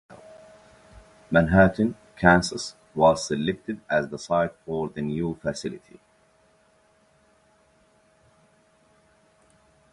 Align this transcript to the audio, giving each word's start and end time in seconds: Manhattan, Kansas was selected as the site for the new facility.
Manhattan, 1.29 1.93
Kansas 2.15 2.73
was 2.95 3.27
selected 3.27 3.79
as 3.87 4.07
the 4.09 4.17
site 4.17 4.49
for 4.65 4.89
the 4.89 4.99
new 4.99 5.35
facility. 5.35 5.99